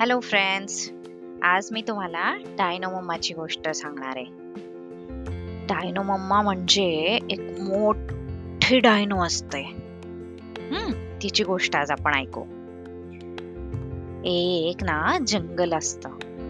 Hello 0.00 0.20
friends 0.20 0.90
आज 1.42 1.68
मी 1.72 1.82
तुम्हाला 1.88 2.36
dino 2.58 2.90
मम्माची 2.90 3.34
गोष्ट 3.34 3.68
सांगणार 3.68 4.16
आहे. 4.16 4.24
डायनो 5.66 6.02
मम्मा 6.02 6.42
म्हणजे 6.42 7.18
एक 7.30 7.40
मोठी 7.40 8.78
डायनो 8.80 9.24
असते. 9.24 9.62
तिची 11.22 11.44
गोष्ट 11.44 11.76
आज 11.76 11.90
आपण 11.90 12.14
ऐकू. 12.14 12.40
एक 14.24 14.84
ना 14.84 15.18
जंगल 15.26 15.72
असत. 15.72 16.06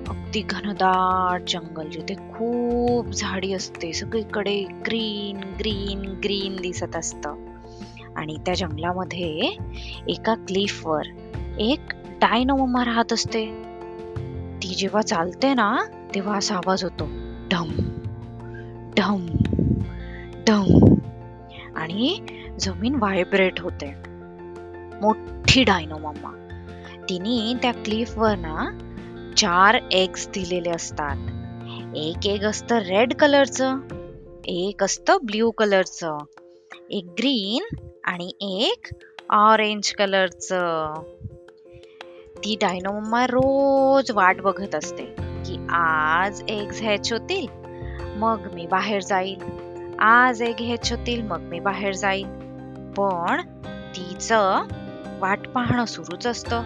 अगदी 0.08 0.40
घनदाट 0.40 1.42
जंगल 1.48 1.88
जिथे 1.88 2.14
खूप 2.14 3.06
झाडी 3.06 3.52
असते. 3.52 3.92
सगळीकडे 3.92 4.64
ग्रीन 4.86 5.36
ग्रीन 5.58 6.00
ग्रीन 6.24 6.56
दिसत 6.56 6.96
असत. 6.96 7.26
आणि 8.16 8.36
त्या 8.46 8.54
जंगलामध्ये 8.54 9.56
एका 10.08 10.34
क्लिफवर 10.34 11.03
एक 11.58 11.81
डायनो 12.24 12.56
मम्मा 12.56 12.84
राहत 12.84 13.12
असते. 13.12 13.44
ती 14.62 14.74
जेव्हा 14.74 15.02
चालते 15.02 15.54
ना 15.54 15.84
तेव्हा 16.14 16.36
असा 16.36 16.54
आवाज 16.54 16.84
होतो. 16.84 17.04
ढम 17.50 17.70
ढम 18.96 19.26
ढम 20.48 20.94
आणि 21.76 22.18
जमीन 22.60 22.94
व्हायब्रेट 22.94 23.60
होते. 23.60 23.92
मोठी 25.02 25.64
डायनो 25.64 25.98
मम्मा 25.98 26.30
तिने 27.08 27.54
त्या 27.62 27.72
क्लिफवर 27.72 28.36
ना 28.36 28.70
चार 29.36 29.78
एग्स 29.92 30.28
दिलेले 30.28 30.70
असतात. 30.70 31.16
एक 31.94 32.27
एग 32.27 32.44
असतं 32.44 32.78
रेड 32.78 33.14
कलरचं 33.14 33.78
एक 34.44 34.84
असतं 34.84 35.16
ब्ल्यू 35.22 35.50
कलरचं 35.50 36.19
एक 36.91 37.05
ग्रीन 37.05 37.77
आणि 38.05 38.33
एक 38.41 38.94
ऑरेंज 39.30 39.92
कलरचं 39.92 40.94
ती 42.45 42.56
डायनो 42.61 42.92
मम्मा 42.92 43.25
रोज 43.25 44.11
वाट 44.11 44.41
बघत 44.41 44.75
असते 44.75 45.03
की 45.19 45.67
आज 45.70 46.42
एग्स 46.48 46.83
हॅच 46.83 47.12
होतील 47.12 47.47
मग 48.17 48.48
मी 48.55 48.67
बाहेर 48.67 49.00
जाईल 49.03 49.37
आज 49.98 50.42
एग 50.42 50.61
हॅच 50.61 50.92
होतील 50.92 51.22
मग 51.22 51.41
मी 51.41 51.61
बाहेर 51.61 51.92
जाईल 51.92 52.27
पण 52.98 53.41
तिचं 53.97 54.62
वाट 55.20 55.48
पाहणं 55.48 55.84
सुरूच 55.84 56.27
असतं. 56.27 56.62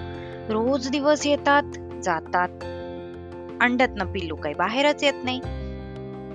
रोज 0.50 0.88
दिवस 0.88 1.26
येतात 1.26 1.62
जातात. 2.02 2.48
अंड्यातनं 3.62 4.04
पिल्लू 4.04 4.36
काही 4.36 4.54
बाहेरच 4.54 5.04
येत 5.04 5.24
नाही. 5.24 5.40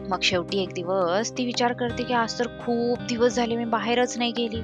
मग 0.09 0.19
शेवटी 0.21 0.63
एक 0.63 0.69
दिवस 0.73 1.31
ती 1.31 1.45
विचार 1.45 1.73
करते 1.73 2.03
की 2.03 2.13
आज 2.13 2.39
तर 2.39 2.47
खूप 2.47 2.99
दिवस 3.09 3.35
झाले 3.35 3.55
मी 3.55 3.65
बाहेरच 3.65 4.17
नाही 4.17 4.31
गेली. 4.31 4.61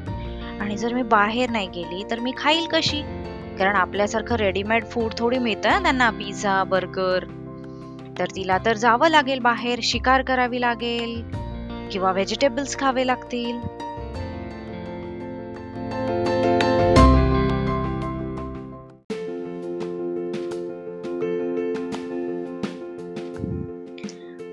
आणि 0.59 0.77
जर 0.77 0.94
मी 0.94 1.03
बाहेर 1.03 1.50
नाही 1.50 1.67
गेली 1.67 2.03
तर 2.11 2.19
मी 2.19 2.31
खाईल 2.38 2.67
कशी? 2.67 3.02
कारण 3.59 3.75
आपल्यासारखं 3.75 4.35
रेडीमेड 4.35 4.85
फूड 4.85 5.13
थोडी 5.17 5.38
मिळतं 5.38 5.69
ना 5.69 5.79
त्यांना 5.79 6.09
पिझ्झा 6.09 6.63
बर्गर 6.63 7.23
तर 8.19 8.25
तिला 8.35 8.57
तर 8.66 8.77
जावं 8.77 9.09
लागेल 9.09 9.39
बाहेर 9.39 9.79
शिकार 9.83 10.21
करावी 10.21 10.61
लागेल 10.61 11.21
किंवा 11.91 12.11
व्हेजिटेबल्स 12.11 12.77
खावे 12.79 13.05
लागतील. 13.07 13.59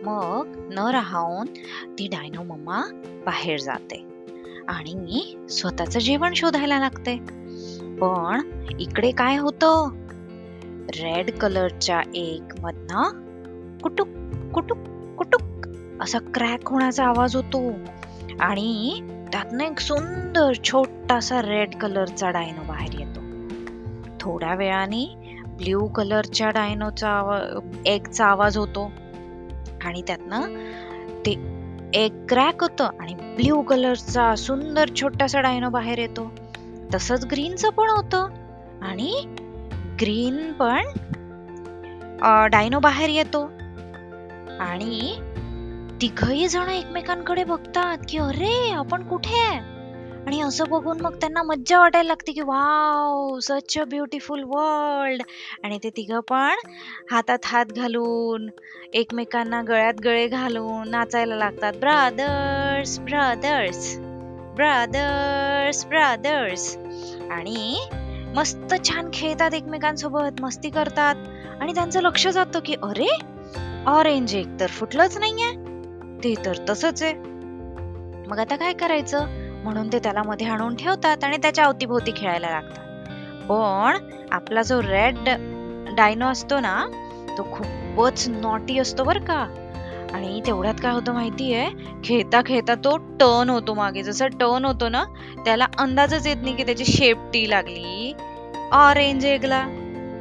मग 0.05 0.53
न 0.73 0.91
राहून 0.93 1.47
ती 1.99 2.09
डायनो 2.09 2.43
मम्मा 2.43 2.83
बाहेर 3.27 3.59
जाते 3.59 4.05
आणि 4.69 5.25
स्वतःचं 5.51 5.99
जेवण 5.99 6.33
शोधायला 6.35 6.79
लागते. 6.79 7.19
पण 8.01 8.51
इकडे 8.81 9.11
काय 9.11 9.37
होतं? 9.37 9.89
रेड 10.89 11.31
कलरच्या 11.39 12.01
एक 12.15 12.43
मधन 12.63 13.23
कुटुक 13.83 14.09
कुटुक 14.55 14.79
कुटुक 15.19 15.69
असा 16.03 16.19
क्रॅक 16.35 16.69
होण्याचा 16.69 17.05
आवाज 17.05 17.37
होतो. 17.37 17.73
आणि 18.41 19.01
त्यातनं 19.33 19.65
एक 19.65 19.81
सुंदर 19.81 20.53
छोटासा 20.65 21.43
रेड 21.43 21.75
कलरचा 21.75 22.31
डायनो 22.31 22.63
बाहेर 22.63 23.01
येतो. 23.01 23.21
थोड्या 24.21 24.55
वेळाने 24.55 25.17
ब्ल्यू 25.47 25.87
कलरच्या 25.87 26.51
डायनोचा 26.51 27.09
आवाज 27.09 27.43
एगचा 27.87 28.27
आवाज 28.27 28.57
होतो. 28.57 28.93
आणि 29.85 30.03
त्यातनं 30.07 30.41
ते 31.27 31.57
एक 31.95 32.13
क्रॅक 32.29 32.63
होतं 32.63 32.89
आणि 33.01 33.15
ब्ल्यू 33.15 33.63
कलरचा 33.63 34.35
सुंदर 34.35 34.89
छोटासा 34.89 35.41
डायनो 35.41 35.71
बाहेर 35.71 35.99
येतो. 35.99 36.33
तसंच 36.97 37.25
ग्रीनचं 37.25 37.71
पण 37.71 37.91
होतं. 37.91 38.29
आणि 38.83 39.13
ग्रीन 40.01 40.53
पण 40.53 40.87
डायनो 42.51 42.79
बाहेर 42.81 43.09
येतो. 43.09 43.43
आणि 44.61 45.15
तिघही 46.03 46.49
जण 46.49 46.69
एकमेकांकडे 46.69 47.45
बघतात 47.45 47.99
की 48.09 48.19
अरे 48.19 48.71
आपण 48.71 49.03
कुठे 49.03 49.39
आहे? 49.41 49.59
आणि 50.27 50.41
असं 50.41 50.65
बघून 50.71 51.01
मग 51.01 51.15
त्यांना 51.15 51.43
मज्जा 51.43 51.79
वाटायला 51.79 52.07
लागते 52.07 52.33
की 52.33 52.41
wow 52.41 53.39
such 53.43 53.79
a 53.79 53.85
beautiful 53.85 54.43
world 54.43 55.23
आणि 55.65 55.79
ते 55.85 55.91
तिघं 55.91 56.21
पण 56.21 56.55
हातात 57.11 57.39
हात 57.45 57.67
घालून 57.67 58.49
एकमेकांना 58.95 59.63
गळ्यात 59.63 60.01
गळे 60.05 60.27
घालून 60.29 60.89
नाचायला 60.91 61.37
लागतात. 61.37 61.73
ब्रादर्स 61.73 62.99
ब्रादर्स 63.01 63.97
ब्रादर्स 64.57 65.87
ब्रादर्स 65.87 66.77
आणि 67.31 67.89
मस्त 68.37 68.75
छान 68.85 69.11
खेळतात 69.13 69.55
एकमेकांसोबत 69.55 70.41
मस्ती 70.41 70.71
करतात. 70.71 71.15
आणि 71.61 71.75
त्यांचं 71.75 72.01
लक्ष 72.03 72.29
जातं 72.29 72.61
की 72.65 72.75
अरे 72.83 73.09
ऑरेंज 73.87 74.35
एक 74.35 74.61
तर 74.61 74.67
फुटलंच 74.67 75.19
नाहीये. 75.19 75.51
ते 76.25 76.35
तर 76.47 76.53
तसंच 76.69 77.03
आहे. 77.03 77.13
मग 78.29 78.39
आता 78.39 78.57
काय 78.57 78.73
करायचं? 78.73 79.27
म्हणून 79.65 79.93
ते 79.93 79.99
त्याला 79.99 80.23
मध्ये 80.23 80.47
आणून 80.47 80.75
ठेवतात 80.75 81.25
आणि 81.25 81.37
त्याच्या 81.37 81.65
अवतीभोवती 81.65 82.13
खेळायला 82.17 82.51
लागतात. 82.51 82.83
पण 83.49 84.11
आपला 84.33 84.63
जो 84.63 84.83
रेड 84.83 85.29
डायनो 85.97 86.27
असतो 86.27 86.61
ना 86.61 86.87
तो 87.39 87.43
खूपच 87.43 88.29
नॉटी 88.29 88.79
असतो 88.79 89.05
बर 89.05 89.19
का. 89.19 89.66
आणि 90.15 90.41
तेवढ्यात 90.47 90.75
काय 90.83 90.93
होतं 90.93 91.13
माहितीये? 91.13 91.69
खेळता 92.05 92.41
खेळता 92.47 92.75
तो 92.75 92.97
टर्न 92.97 93.51
होतो 93.51 93.75
मागे. 93.75 94.03
जसं 94.03 94.27
टर्न 94.29 94.65
होतो 94.65 94.89
ना 94.89 95.05
त्याला 95.45 95.67
अंदाजच 95.79 96.27
येत 96.27 96.37
नाही 96.43 96.57
की 96.57 96.65
त्याची 96.65 96.85
शेपटी 96.85 97.51
लागली. 97.51 98.13
ऑरेंज 98.73 99.25
एगला 99.25 99.67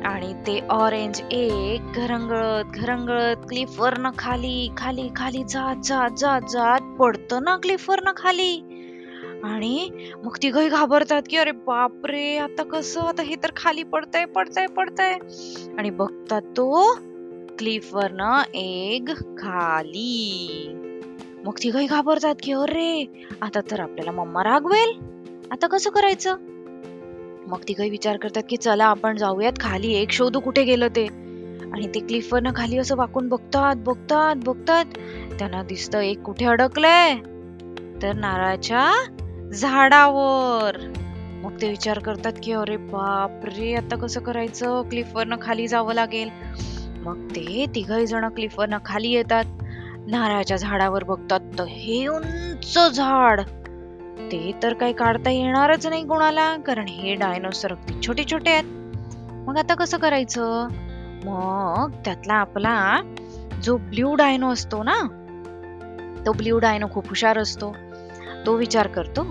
आणि 0.06 0.34
ते 0.48 0.60
ऑरेंज 0.70 1.22
एक 1.32 1.82
घरंगळत 1.96 2.78
घरंगळत 2.78 3.46
क्लिफवरनं 3.50 4.10
खाली 4.18 4.70
खाली 4.78 5.10
खाली 5.16 5.44
जात 5.44 5.76
जात 5.84 6.10
जात 6.18 6.42
जात 6.50 6.96
पडतं 7.00 7.44
ना 7.44 7.58
क्लिफवरनं 7.58 8.12
खाली. 8.18 8.54
आणि 9.44 9.90
मग 10.24 10.36
तिघही 10.44 10.70
घाबरतात 10.70 11.22
की 11.30 11.38
अरे 11.38 11.52
बापरे 11.52 12.38
आता 12.38 12.64
कसं? 12.64 13.02
आता 13.02 13.24
हे 13.24 13.36
तर 13.36 13.52
खाली 13.56 13.84
पडतंय 13.84 14.26
पडतंय 14.26 14.68
पडतंय. 14.68 15.18
आणि 15.78 15.90
बघतात 15.90 16.42
तो 16.42 16.94
क्लिफवरनं 17.60 18.42
एग 18.54 19.10
खाली. 19.14 20.72
मग 21.46 21.54
तिघही 21.64 21.86
घाबरतात 21.86 22.36
की 22.44 22.52
अरे 22.52 23.06
आता 23.42 23.60
तर 23.72 23.80
आपल्याला 23.80 24.12
मम्मा 24.12 24.44
रागवेल. 24.44 25.00
आता 25.52 25.68
कसं 25.68 25.90
करायचं? 25.90 26.36
मग 27.48 27.58
तिघही 27.68 27.90
विचार 27.90 28.18
करतात 28.18 28.44
की 28.50 28.58
चला 28.58 28.86
आपण 28.86 29.18
जाऊयात. 29.18 29.54
खाली 29.60 29.94
एक 29.94 30.12
शोधू 30.12 30.40
कुठे 30.40 30.64
गेलं 30.64 30.88
ते? 30.88 31.06
आणि 31.74 31.88
ते 31.88 32.00
क्लिफवरनं 32.00 32.52
खाली 32.56 32.78
असं 32.78 32.96
वाकून 32.96 33.30
बघतात 33.30 33.76
बघतात 33.76 34.36
बघतात. 34.36 34.86
त्यांना 35.40 35.64
दिसतं 35.64 36.00
एक 36.00 36.20
कुठे 36.20 36.46
अडकलंय? 36.46 37.16
तर 38.02 38.14
नारळाच्या 38.14 38.92
झाडावर. 39.54 40.78
मग 41.44 41.62
ते 41.62 41.70
विचार 41.70 42.00
करतात 42.00 42.34
की 42.44 42.52
अरे 42.52 42.78
बाप 42.78 43.46
रे 43.46 43.74
आता 43.74 43.96
कसं 43.96 44.20
करायचं? 44.20 44.82
क्लिफवरनं 44.82 45.36
खाली 45.42 45.68
जावं 45.68 45.94
लागेल. 45.94 46.30
मग 47.06 47.28
ते 47.36 47.66
तिघही 47.76 48.06
जण 48.08 48.28
क्लिफवरनं 48.30 48.78
खाली 48.86 49.12
येतात. 49.12 49.46
नारळाच्या 50.08 50.58
झाडावर 50.58 51.04
बघतात 51.04 51.40
तर 51.60 51.64
हे 51.64 52.08
उंच 52.08 52.78
झाड. 52.96 53.42
ते 54.32 54.52
तर 54.64 54.74
काही 54.74 54.94
काढता 54.94 55.30
येणारच 55.30 55.88
नाही 55.88 56.06
कोणाला 56.08 56.56
कारण 56.58 56.88
हे 56.88 57.16
डायनोसर 57.16 57.72
अगदी 57.72 58.02
छोटे 58.08 58.24
छोटे 58.32 58.52
आहेत. 58.52 58.64
मग 59.48 59.58
आता 59.58 59.76
कसं 59.76 59.98
करायचं? 59.98 60.68
मग 61.26 61.92
त्यातला 62.06 62.34
आपला 62.34 63.02
जो 63.64 63.78
ब्ल्यू 63.78 64.16
डायनो 64.16 64.52
असतो 64.54 64.84
ना 64.84 64.96
तो 66.26 66.32
ब्ल्यू 66.32 66.60
डायनो 66.60 66.88
खूप 66.92 67.08
हुशार 67.10 67.38
असतो. 67.38 67.76
तो 68.46 68.56
विचार 68.56 68.88
करतो 68.88 69.24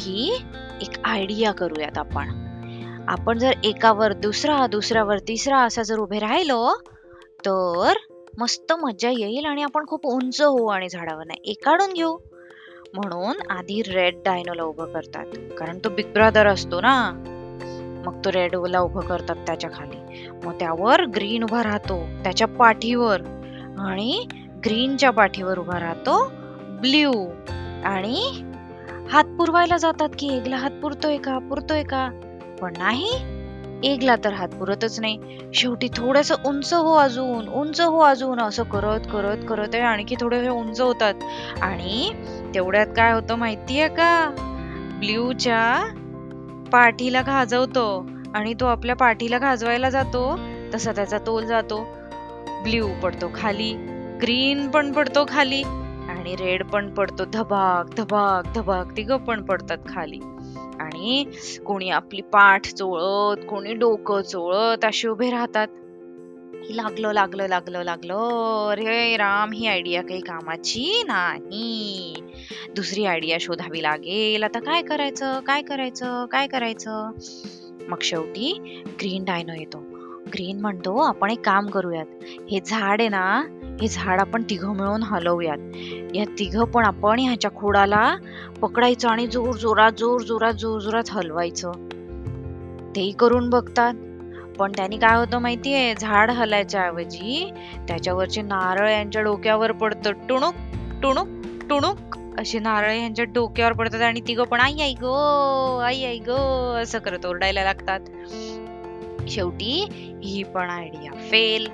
की 0.00 0.36
एक 0.82 1.00
आयडिया 1.04 1.52
करूयात 1.52 1.98
आपण. 1.98 2.28
आपण 3.08 3.38
जर 3.38 3.52
एकावर 3.64 4.12
दुसरा 4.12 4.66
दुसऱ्यावर 4.66 5.18
तिसरा 5.18 5.58
असा 5.58 5.82
जर 5.82 5.98
उभे 5.98 6.18
राहिलो 6.18 6.82
तर 7.46 7.92
मस्त 8.38 8.72
मज्जा 8.72 9.10
येईल 9.10 9.44
आणि 9.46 9.62
आपण 9.62 9.86
खूप 9.86 10.06
उंच 10.06 10.40
होऊ 10.40 10.66
आणि 10.66 10.88
झाडावर 10.88 11.24
नाही. 11.26 11.50
एक 11.50 11.64
काढून 11.64 11.92
घेऊ. 11.92 12.16
म्हणून 12.94 13.52
आधी 13.52 13.82
रेड 13.82 14.16
डायनोला 14.24 14.62
उभं 14.62 14.92
करतात. 14.92 15.26
कारण 15.58 15.78
तो 15.78 15.88
बिग 15.88 16.12
ब्रदर 16.12 16.46
असतो 16.46 16.80
ना. 16.80 17.10
मग 18.06 18.24
तो 18.24 18.32
रेडला 18.32 18.80
उभं 18.80 19.00
करतात 19.00 19.36
त्याच्याखाली. 19.36 20.28
मग 20.44 20.52
त्यावर 20.52 21.04
ग्रीन 21.04 21.42
उभा 21.42 21.62
राहतो 21.62 22.02
त्याच्या 22.24 22.48
पाठीवर. 22.48 23.20
आणि 23.78 24.26
ग्रीनच्या 24.64 25.10
पाठीवर 25.10 25.58
उभा 25.58 25.80
राहतो 25.80 26.32
ब्ल्यू 26.62 27.12
आणि 27.84 28.42
हात 29.10 29.24
पुरवायला 29.24 29.76
जातात 29.76 30.08
की 30.18 30.36
एकला 30.36 30.56
हात 30.56 30.70
पुरतोय 30.70 31.16
का? 31.16 31.38
पुरतोय 31.38 31.82
का? 31.82 32.10
पण 32.60 32.72
नाही. 32.78 33.37
एकला 33.84 34.16
तर 34.16 34.32
हात 34.32 34.48
पुरतच 34.48 35.00
नाही. 35.00 35.18
शेवटी 35.54 35.88
थोडस 35.96 36.32
उंच 36.46 36.74
हो 36.74 36.94
अजून 36.94 37.48
उंच 37.48 37.80
हो 37.80 37.98
अजून 37.98 38.40
असं 38.40 38.62
करत 38.62 39.00
करत 39.12 39.44
करत 39.48 39.74
आहे. 39.74 39.82
आणखी 39.82 40.14
थोडे 40.20 40.48
उंच 40.48 40.80
होतात. 40.80 41.14
आणि 41.62 42.12
तेवढ्यात 42.54 42.86
काय 42.96 43.12
होतं 43.12 43.34
माहितीये 43.34 43.88
का? 43.88 44.34
ब्ल्यूच्या 44.98 45.92
पाठीला 46.72 47.22
खाजवतो 47.22 48.06
आणि 48.34 48.54
तो 48.54 48.66
आपल्या 48.66 48.96
पाठीला 48.96 49.38
खाजवायला 49.38 49.90
जातो. 49.90 50.38
तसा 50.74 50.92
त्याचा 50.92 51.18
तोल 51.18 51.44
जातो. 51.44 51.86
ब्ल्यू 52.62 52.88
पडतो 53.02 53.30
खाली 53.34 53.72
ग्रीन 54.22 54.68
पण 54.70 54.92
पडतो 54.92 55.24
खाली 55.28 55.62
आणि 56.08 56.36
रेड 56.36 56.64
पण 56.66 56.90
पडतो. 56.90 57.24
धबाक 57.24 57.94
धबाक 57.96 58.54
धबाक. 58.54 58.96
तिघ 58.96 59.12
पण 59.12 59.42
पडतात 59.42 59.78
खाली. 59.88 60.20
ठिकाणी 60.98 61.58
कोणी 61.66 61.90
आपली 61.90 62.20
पाठ 62.22 62.66
चोळत 62.66 63.44
कोणी 63.48 63.74
डोकं 63.74 64.22
चोळत 64.22 64.84
असे 64.84 65.08
उभे 65.08 65.30
राहतात. 65.30 65.68
लागलं 66.70 67.12
लागलं 67.12 67.46
लागलं 67.48 67.82
लागलं. 67.82 68.68
अरे 68.70 69.16
राम 69.16 69.52
ही 69.52 69.66
आयडिया 69.66 70.02
काही 70.02 70.20
कामाची 70.20 71.02
नाही. 71.06 72.14
दुसरी 72.76 73.04
आयडिया 73.04 73.36
शोधावी 73.40 73.82
लागेल. 73.82 74.42
आता 74.42 74.58
काय 74.60 74.82
करायचं? 74.82 75.40
काय 75.40 75.62
करायचं? 75.62 76.24
काय 76.26 76.46
करायचं? 76.46 77.10
मग 77.88 78.02
शेवटी 78.02 78.52
ग्रीन 79.00 79.24
डायनो 79.24 79.52
येतो. 79.52 79.78
ग्रीन 80.34 80.60
म्हणतो 80.60 80.96
आपण 80.98 81.30
एक 81.30 81.40
काम 81.40 81.66
करूयात. 81.66 82.06
हे 82.50 82.60
झाड 82.66 83.00
आहे 83.00 83.08
ना 83.08 83.42
हे 83.80 83.88
झाड 83.88 84.20
आपण 84.20 84.42
तिघं 84.42 84.68
मिळून 84.68 85.02
हलवूयात. 85.02 85.58
या 86.14 86.24
तिघं 86.38 86.64
पण 86.64 86.84
आपण 86.84 87.18
ह्याच्या 87.18 87.50
खोडाला 87.50 88.16
पकडायचं 88.60 89.08
आणि 89.08 89.26
जोर 89.26 89.56
जोरात 89.56 89.92
जोर 89.98 90.20
जोरात 90.20 90.52
जोर 90.52 90.80
जोरात 90.80 91.10
हलवायचं. 91.10 91.72
तेही 92.96 93.10
करून 93.10 93.50
बघतात. 93.50 93.94
पण 94.58 94.72
त्यांनी 94.72 94.96
काय 94.96 95.16
होतं 95.16 95.38
माहितीये? 95.38 95.94
झाड 95.94 96.30
हलायच्या 96.30 96.82
ऐवजी 96.82 97.50
त्याच्यावरचे 97.88 98.42
नारळ 98.42 98.90
यांच्या 98.90 99.22
डोक्यावर 99.22 99.72
पडतं. 99.72 100.12
टुणूक 100.28 100.54
टुणूक 101.02 101.28
टुणूक 101.70 102.18
असे 102.40 102.58
नारळ 102.58 102.92
यांच्या 102.92 103.24
डोक्यावर 103.24 103.72
पडतात 103.72 104.00
आणि 104.00 104.20
तिघं 104.28 104.44
पण 104.44 104.60
आई 104.60 104.80
आई 104.80 104.94
गो 104.94 105.14
आई 105.78 106.04
आई 106.04 106.18
गो 106.18 106.72
असं 106.74 106.98
करत 106.98 107.26
ओरडायला 107.26 107.64
लागतात. 107.64 108.00
शेवटी 109.28 109.86
ही 110.24 110.42
पण 110.42 110.70
आयडिया 110.70 111.12
फेल 111.30 111.68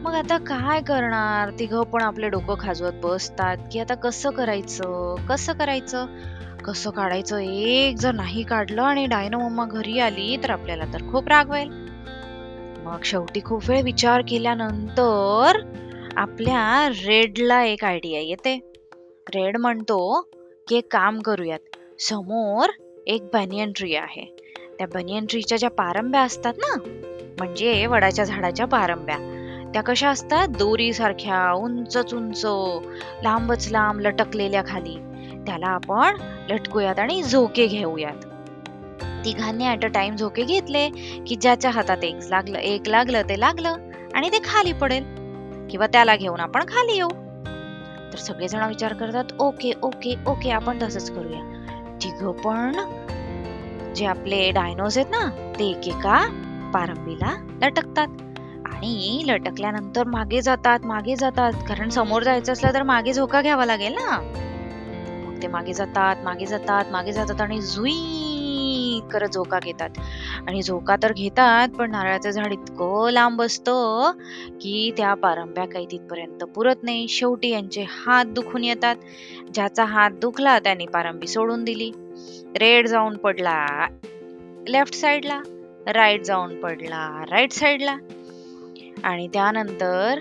मग 0.00 0.14
आता 0.14 0.38
काय 0.38 0.80
करणार? 0.80 1.50
तिघं 1.58 1.82
पण 1.82 2.02
आपले 2.02 2.28
डोकं 2.28 2.54
खाजवत 2.60 2.92
बसतात 3.02 3.56
की 3.72 3.80
आता 3.80 3.94
कसं 3.94 4.30
करायचं? 4.30 5.14
कसं 5.28 5.52
करायचं? 5.52 6.06
कसं 6.64 6.90
काढायचं? 6.90 7.38
एक 7.38 7.96
जर 7.96 8.12
नाही 8.12 8.42
काढलं 8.42 8.82
आणि 8.82 9.06
डायनो 9.06 9.38
मम्मा 9.38 9.64
घरी 9.64 9.98
आली 9.98 10.36
तर 10.36 10.50
आपल्याला 10.50 10.84
तर 10.84 11.10
खूप 11.12 11.28
रागवेल 11.28 11.68
मग 12.84 13.02
शेवटी 13.04 13.40
खूप 13.44 13.62
वेळ 13.68 13.82
विचार 13.82 14.22
केल्यानंतर 14.28 15.58
आपल्या 16.16 16.88
रेडला 16.88 17.62
एक 17.64 17.84
आयडिया 17.84 18.20
येते. 18.20 18.58
रेड 19.34 19.56
म्हणतो 19.56 20.30
की 20.68 20.76
एक 20.76 20.92
काम 20.92 21.20
करूयात. 21.20 21.76
समोर 22.00 22.70
एक 23.06 23.22
बनियन 23.34 23.72
ट्री 23.76 23.94
आहे. 23.94 24.24
त्या 24.78 24.86
बनियन 24.86 25.26
ट्रीच्या 25.30 25.58
ज्या 25.58 25.70
पारंब्या 25.70 26.20
असतात 26.20 26.54
ना 26.58 26.74
म्हणजे 27.38 27.86
वडाच्या 27.86 28.24
झाडाच्या 28.24 28.66
पारंब्या. 28.66 29.29
त्या 29.72 29.82
कशा 29.82 30.08
असतात? 30.10 30.48
दोरीसारख्या 30.48 31.52
उंचच 31.52 32.14
उंच 32.14 32.44
लांबच 33.22 33.68
लांब 33.72 34.00
लटकलेल्या 34.00 34.62
खाली. 34.66 34.96
त्याला 35.46 35.66
आपण 35.66 36.16
लटकूयात 36.50 36.98
आणि 36.98 37.22
झोके 37.22 37.66
घेऊयात. 37.66 38.24
तिघांनी 39.24 39.68
ऍट 39.68 39.84
अ 39.84 39.88
टाइम 39.88 40.16
झोके 40.16 40.42
घेतले 40.42 40.88
की 41.26 41.36
ज्याच्या 41.36 41.70
हातात 41.70 42.04
एक 42.04 42.16
लागलं 42.30 42.58
एक 42.58 42.88
लागलं 42.88 43.22
ते 43.22 43.40
लागलं 43.40 43.76
आणि 44.14 44.28
ते 44.28 44.38
खाली 44.44 44.72
पडेल. 44.72 45.04
किंवा 45.70 45.86
त्याला 45.86 46.16
घेऊन 46.16 46.40
आपण 46.40 46.64
खाली 46.68 46.96
येऊ. 46.96 47.08
तर 48.12 48.16
सगळेजण 48.16 48.62
विचार 48.62 48.92
करतात 48.92 49.24
ओके 49.38 49.72
ओके 49.82 50.14
ओके 50.26 50.50
आपण 50.50 50.78
तसंच 50.82 51.10
करूया. 51.10 51.40
तिघ 52.02 52.26
पण 52.26 52.76
जे 53.94 54.06
आपले 54.06 54.50
डायनोज 54.50 54.98
आहेत 54.98 55.10
ना 55.10 55.52
ते 55.58 55.70
एकेका 55.70 56.18
पारंबीला 56.74 57.36
लटकतात. 57.62 58.08
आणि 58.80 59.22
लटकल्यानंतर 59.26 60.06
मागे 60.08 60.40
जातात 60.42 60.84
मागे 60.86 61.14
जातात. 61.16 61.52
कारण 61.68 61.88
समोर 61.88 62.22
जायचं 62.22 62.52
असलं 62.52 62.74
तर 62.74 62.82
मागे 62.82 63.12
झोका 63.12 63.40
घ्यावा 63.42 63.64
लागेल 63.66 63.94
ना. 63.94 64.18
मग 65.26 65.42
ते 65.42 65.48
मागे 65.48 65.72
जातात 65.72 66.24
मागे 66.24 66.46
जातात 66.46 66.92
मागे 66.92 67.12
जातात 67.12 67.40
आणि 67.40 67.60
जुई 67.62 69.00
करत 69.12 69.28
झोका 69.28 69.58
घेतात 69.58 69.98
आणि 70.48 70.62
झोका 70.62 70.96
तर 71.02 71.12
घेतात 71.12 71.68
पण 71.68 71.90
नारळाचं 71.90 72.30
झाड 72.30 72.52
इतकं 72.52 73.10
लांब 73.10 73.42
असतं 73.42 74.18
की 74.60 74.90
त्या 74.96 75.14
पारंब्या 75.14 75.64
काही 75.64 75.86
तिथपर्यंत 75.90 76.44
पुरत 76.44 76.82
नाही 76.82 77.08
शेवटी 77.08 77.50
यांचे 77.50 77.84
हात 77.88 78.24
दुखून 78.26 78.64
येतात 78.64 78.96
ज्याचा 79.54 79.84
हात 79.84 80.10
दुखला 80.20 80.58
त्याने 80.58 80.86
पारंबी 80.86 81.26
सोडून 81.26 81.64
दिली 81.64 81.90
रेड 82.56 82.86
जाऊन 82.86 83.16
पडला 83.16 83.86
लेफ्ट 84.68 84.94
साइडला 84.94 85.40
राईट 85.86 86.24
जाऊन 86.24 86.60
पडला 86.60 87.06
राईट 87.30 87.52
साइडला 87.52 87.96
आणि 89.04 89.28
त्यानंतर 89.28 90.18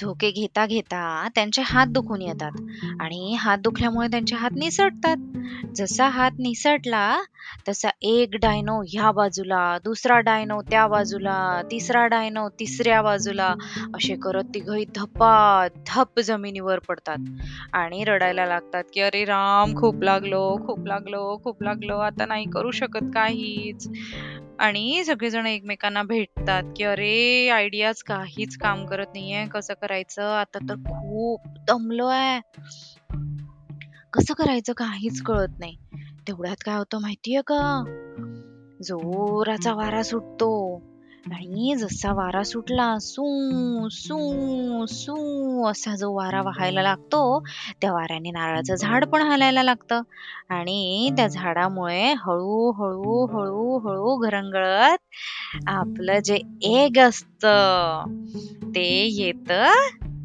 झोके 0.00 0.30
घेता 0.30 0.66
घेता 0.66 1.28
त्यांचे 1.34 1.62
हात 1.64 1.86
दुखून 1.86 2.22
येतात 2.22 2.60
आणि 3.00 3.36
हात 3.38 3.58
दुखल्यामुळे 3.58 4.08
त्यांचे 4.08 4.36
हात 4.36 4.50
निसटतात. 4.56 5.16
जसा 5.76 6.08
हात 6.08 6.30
निसटला 6.38 7.18
तसा 7.68 7.88
एक 8.02 8.36
डायनो 8.36 8.80
ह्या 8.82 9.10
बाजूला 9.12 9.78
दुसरा 9.84 10.18
डायनो 10.20 10.60
त्या 10.70 10.86
बाजूला 10.88 11.36
तिसरा 11.70 12.06
डायनो 12.06 12.48
तिसऱ्या 12.60 13.02
बाजूला 13.02 13.54
असे 13.94 14.14
करत 14.22 14.54
तिघही 14.54 14.84
धपा 14.96 15.66
धप 15.86 16.20
जमिनीवर 16.20 16.78
पडतात. 16.78 17.18
आणि 17.72 18.04
रडायला 18.04 18.46
लागतात 18.46 18.84
की 18.92 19.00
अरे 19.00 19.24
राम 19.24 19.74
खूप 19.76 20.02
लागलो 20.02 20.56
खूप 20.66 20.86
लागलो 20.86 21.36
खूप 21.44 21.62
लागलो 21.62 21.98
आता 21.98 22.26
नाही 22.26 22.46
करू 22.46 22.70
शकत 22.70 23.10
काहीच. 23.14 23.88
आणि 24.58 25.04
सगळेजण 25.06 25.46
एकमेकांना 25.46 26.02
भेटतात 26.02 26.62
की 26.76 26.84
अरे 26.84 27.48
आयडियाच 27.48 28.02
काहीच 28.02 28.56
काम 28.56 28.84
करत 28.86 29.06
नाहीये 29.14 29.46
कसं 29.46 29.74
करायचं? 29.80 30.22
आता 30.22 30.58
तर 30.68 30.74
खूप 30.74 31.40
दमलो 31.68 32.06
आहे 32.06 32.40
कसं 34.12 34.34
करायचं 34.34 34.72
काहीच 34.72 35.22
कळत 35.22 35.58
नाही. 35.58 35.76
तेवढ्यात 36.28 36.56
काय 36.64 36.76
होतं 36.76 37.00
माहितीये 37.00 37.40
का? 37.40 37.84
जोराचा 38.82 39.74
वारा 39.74 40.02
सुटतो. 40.02 40.82
आणि 41.32 41.74
जसा 41.78 42.12
वारा 42.12 42.42
सुटला 42.42 42.98
सू 42.98 43.24
सू 43.88 44.86
सू 44.86 45.16
असा 45.66 45.96
जो 45.96 46.12
वारा 46.14 46.42
वाहायला 46.42 46.82
लागतो 46.82 47.44
त्या 47.80 47.92
वाऱ्याने 47.92 48.30
नारळाचं 48.30 48.74
झाड 48.74 49.04
पण 49.04 49.22
हलायला 49.22 49.62
लागतं. 49.62 50.02
आणि 50.48 51.10
त्या 51.16 51.26
झाडामुळे 51.26 52.12
हळू 52.12 52.72
हळू 52.72 53.26
हळू 53.26 53.78
हळू 53.78 54.16
घरंगळत 54.16 54.98
आपलं 55.66 56.18
जे 56.24 56.38
एग 56.62 56.98
असत 56.98 57.46
ते 58.74 59.06
येत 59.06 59.52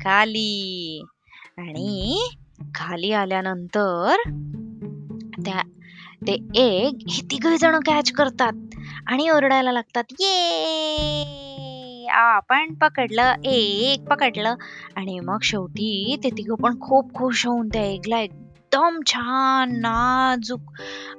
खाली. 0.04 1.04
आणि 1.58 2.30
खाली 2.76 3.12
आल्यानंतर 3.12 4.16
त्या 5.46 5.62
ते 6.28 6.38
एग 6.56 6.98
हे 7.10 7.22
तिघ 7.32 7.48
जण 7.48 7.80
कॅच 7.86 8.12
करतात 8.12 8.54
आणि 9.08 9.30
ओरडायला 9.30 9.72
लागतात 9.72 10.04
ये 10.12 12.08
आपण 12.10 12.74
पकडलं 12.74 13.34
एक 13.46 14.04
पकडलं. 14.10 14.56
आणि 14.96 15.20
मग 15.20 15.38
शेवटी 15.44 16.16
ते 16.24 16.30
तिघ 16.30 16.52
पण 16.52 16.80
खूप 16.80 17.14
खुश 17.14 17.46
होऊन 17.46 17.68
त्या 17.68 17.84
एगला 17.84 18.20
एकदम 18.20 19.00
छान 19.06 19.80
नाजूक 19.80 20.60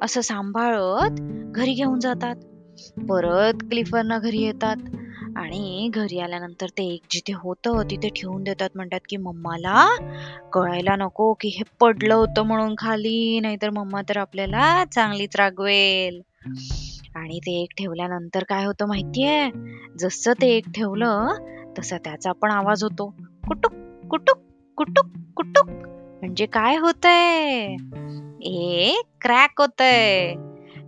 असं 0.02 0.20
सांभाळत 0.20 1.20
घरी 1.54 1.74
घेऊन 1.74 2.00
जातात. 2.00 2.36
परत 3.08 3.64
क्लिफरना 3.70 4.18
घरी 4.18 4.42
येतात. 4.42 4.76
आणि 5.36 5.90
घरी 5.94 6.18
आल्यानंतर 6.18 6.66
ते 6.66 6.84
एक 6.94 7.02
जिथे 7.10 7.32
होतं 7.32 7.82
तिथे 7.90 8.08
ठेवून 8.08 8.44
देतात. 8.44 8.68
म्हणतात 8.74 9.00
की 9.08 9.16
मम्माला 9.16 9.86
कळायला 10.52 10.96
नको 10.96 11.32
की 11.32 11.48
हे 11.48 11.62
पडलं 11.80 12.14
होतं 12.14 12.42
म्हणून 12.42 12.74
खाली 12.78 13.40
नाहीतर 13.40 13.70
मम्मा 13.70 14.02
तर 14.08 14.16
आपल्याला 14.16 14.84
चांगलीच 14.84 15.36
रागवेल. 15.36 16.20
आणि 17.14 17.38
ते 17.38 17.62
एक 17.62 17.68
ठेवल्यानंतर 17.78 18.44
काय 18.48 18.64
होतं 18.64 18.86
माहितीये? 18.86 19.50
जसं 19.98 20.32
ते 20.32 20.46
एक 20.46 20.68
ठेवलं 20.74 21.28
तसा 21.78 21.96
त्याचा 21.98 22.32
पण 22.32 22.50
आवाज 22.50 22.82
होतो. 22.82 23.14
कुटुक 23.46 23.72
कुटुक 24.10 24.38
कुटुक 24.76 25.06
कुटुक. 25.36 25.70
म्हणजे 26.20 26.46
काय 26.46 26.76
होतंय? 26.76 27.76
एक 28.42 29.04
क्रॅक 29.20 29.60
होतंय. 29.60 30.34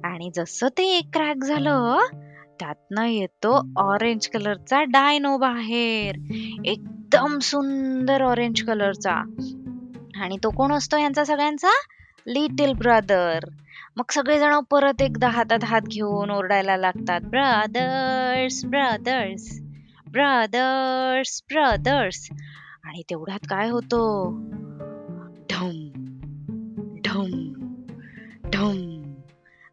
आणि 0.04 0.30
जसं 0.34 0.68
ते 0.68 0.98
एक 0.98 1.06
क्रॅक 1.12 1.44
झालं 1.44 1.98
त्यातनं 2.60 3.04
येतो 3.04 3.66
ऑरेंज 3.76 4.28
कलरचा 4.28 4.82
डायनो 4.82 5.36
बाहेर. 5.36 6.14
एकदम 6.64 7.38
सुंदर 7.38 8.22
ऑरेंज 8.22 8.62
कलरचा 8.62 9.12
आणि 10.16 10.36
तो 10.42 10.50
कोण 10.50 10.72
असतो 10.72 10.96
यांचा 10.96 11.24
सगळ्यांचा? 11.24 11.70
लिटिल 12.26 12.72
ब्रदर 12.72 13.38
मग 13.96 14.04
सगळेजण 14.10 14.60
परत 14.70 15.02
एकदा 15.02 15.28
हातात 15.28 15.64
हात 15.64 15.80
घेऊन 15.80 16.30
ओरडायला 16.30 16.76
लागतात 16.76 17.20
ब्रदर्स 17.20 18.64
ब्रदर्स 18.64 19.60
ब्रदर्स 20.12 21.42
ब्रदर्स 21.52 22.28
आणि 22.84 23.02
तेवढ्यात 23.10 23.46
काय 23.50 23.68
होतो? 23.68 24.30
ढम 25.52 25.88
ढम 27.04 27.52
ढम. 28.54 29.02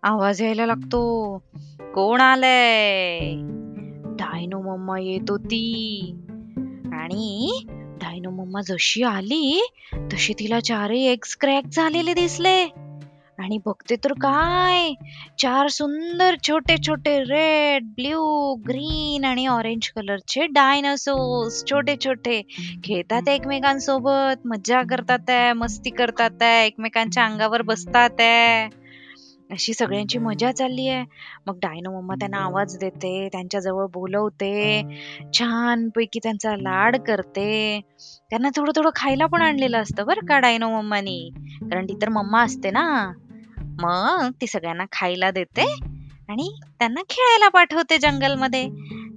आवाज 0.03 0.41
यायला 0.41 0.65
लागतो. 0.65 1.01
कोण 1.93 2.21
आलंय 2.21 3.19
डायनो 4.15 4.61
मम्मा 4.61 4.99
येत 4.99 5.29
होती. 5.29 6.15
आणि 6.93 7.51
डायनो 8.01 8.29
मम्मा 8.29 8.61
जशी 8.61 9.03
आली 9.03 9.67
तशी 9.93 10.33
तिला 10.33 10.59
चारही 10.59 11.05
एग्स 11.05 11.37
क्रॅक 11.37 11.63
झालेले 11.73 12.13
दिसले. 12.13 12.63
आणि 13.39 13.57
बघते 13.65 13.95
तर 13.95 14.11
काय? 14.11 14.93
चार 15.41 15.67
सुंदर 15.67 16.35
छोटे 16.47 16.75
छोटे 16.87 17.19
रेड 17.19 17.83
ब्ल्यू 17.83 18.53
ग्रीन 18.53 19.25
आणि 19.25 19.47
ऑरेंज 19.47 19.89
कलरचे 19.89 20.45
डायनासोर्स 20.45 21.63
छोटे 21.71 21.95
छोटे. 22.05 22.41
खेळतात 22.83 23.29
एकमेकांसोबत 23.29 24.47
मज्जा 24.47 24.81
करतात 24.81 25.29
आहे, 25.29 25.53
मस्ती 25.53 25.89
करतात 25.89 26.43
आहे, 26.43 26.67
एकमेकांच्या 26.67 27.25
अंगावर 27.25 27.61
बसतात 27.61 28.09
आहे. 28.19 28.82
अशी 29.53 29.73
सगळ्यांची 29.73 30.17
मजा 30.17 30.51
चालली 30.51 30.87
आहे. 30.87 31.05
मग 31.47 31.57
डायनो 31.57 31.99
मम्मा 31.99 32.13
त्यांना 32.13 32.37
आवाज 32.37 32.77
देते 32.77 33.29
त्यांच्याजवळ 33.31 33.85
बोलवते 33.93 34.81
छानपैकी 35.33 36.19
त्यांचा 36.23 36.55
लाड 36.55 36.97
करते. 36.97 37.81
त्यांना 38.29 38.49
थोडं 38.55 38.71
थोडं 38.75 38.89
खायला 38.95 39.25
पण 39.25 39.41
आणलेलं 39.41 39.81
असतं 39.81 40.05
बरं 40.05 40.25
का 40.25 40.39
डायनो 40.39 40.69
मम्मानी. 40.69 41.29
कारण 41.61 41.85
ती 41.85 41.93
तर 42.01 42.09
मम्मा 42.09 42.43
असते 42.43 42.71
ना. 42.71 43.11
मग 43.57 44.29
ती 44.41 44.47
सगळ्यांना 44.47 44.85
खायला 44.91 45.31
देते 45.31 45.61
आणि 46.29 46.55
त्यांना 46.79 47.01
खेळायला 47.09 47.47
पाठवते 47.47 47.97
जंगलमध्ये. 47.97 48.69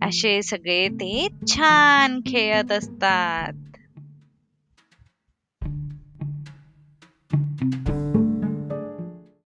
असे 0.03 0.43
सगळे 0.43 0.89
ते 0.89 1.29
छान 1.47 2.21
खेळत 2.27 2.73
असतात. 2.73 3.53